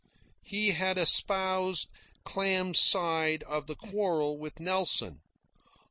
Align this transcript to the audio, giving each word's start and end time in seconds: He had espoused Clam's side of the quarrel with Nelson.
He 0.41 0.71
had 0.71 0.97
espoused 0.97 1.87
Clam's 2.25 2.79
side 2.79 3.43
of 3.43 3.67
the 3.67 3.75
quarrel 3.75 4.35
with 4.35 4.59
Nelson. 4.59 5.21